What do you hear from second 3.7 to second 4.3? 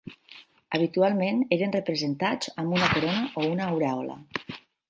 aurèola.